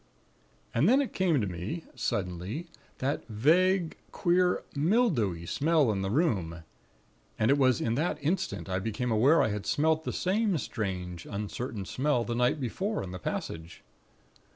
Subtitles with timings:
[0.73, 2.65] "And then it came to me, suddenly,
[2.97, 6.63] that vague, queer, mildewy smell in the room;
[7.37, 11.27] and it was in that instant I became aware I had smelt the same strange,
[11.27, 13.83] uncertain smell the night before in the passage.